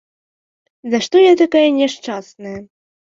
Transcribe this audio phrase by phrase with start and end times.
[0.93, 2.59] За што я такая няшчасная?